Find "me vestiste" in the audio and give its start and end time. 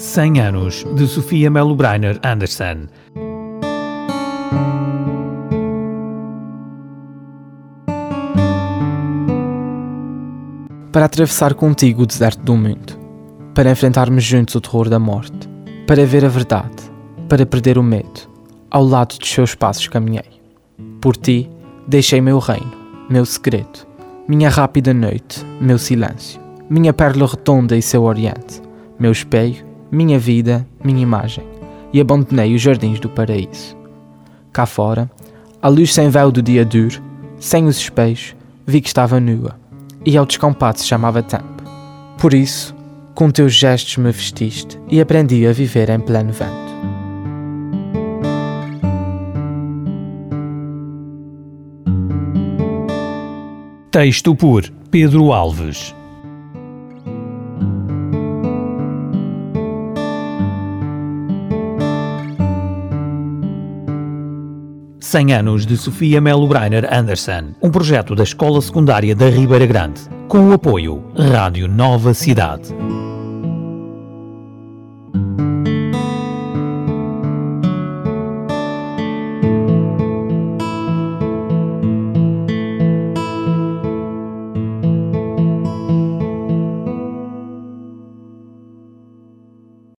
43.96-44.78